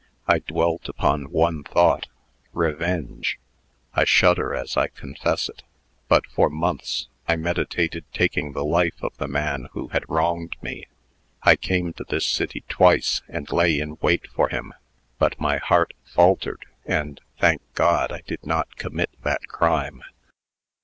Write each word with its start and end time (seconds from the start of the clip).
I 0.27 0.39
dwelt 0.39 0.89
upon 0.89 1.29
one 1.29 1.63
thought 1.63 2.07
revenge. 2.53 3.37
I 3.93 4.03
shudder 4.03 4.55
as 4.55 4.75
I 4.75 4.87
confess 4.87 5.47
it, 5.47 5.61
but, 6.07 6.25
for 6.25 6.49
months, 6.49 7.07
I 7.27 7.35
meditated 7.35 8.05
taking 8.11 8.53
the 8.53 8.65
life 8.65 8.99
of 9.03 9.15
the 9.19 9.27
man 9.27 9.67
who 9.73 9.89
had 9.89 10.09
wronged 10.09 10.55
me. 10.59 10.87
I 11.43 11.55
came 11.55 11.93
to 11.93 12.03
this 12.03 12.25
city 12.25 12.63
twice, 12.67 13.21
and 13.27 13.51
lay 13.51 13.77
in 13.79 13.99
wait 14.01 14.25
for 14.29 14.49
him; 14.49 14.73
but 15.19 15.39
my 15.39 15.57
heart 15.57 15.93
faltered, 16.03 16.65
and, 16.83 17.21
thank 17.39 17.61
God! 17.75 18.11
I 18.11 18.21
did 18.25 18.43
not 18.43 18.77
commit 18.77 19.11
that 19.21 19.45
crime. 19.49 20.01